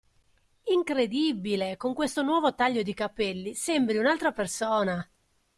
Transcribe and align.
Incredibile! 0.73 1.77
Con 1.77 1.93
questo 1.93 2.23
nuovo 2.23 2.55
taglio 2.55 2.81
di 2.81 2.95
capelli 2.95 3.53
sembri 3.53 3.97
un'altra 3.97 4.31
persona! 4.31 5.07